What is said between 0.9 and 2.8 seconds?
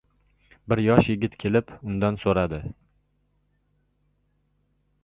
yigit kelib, undan soʻradi: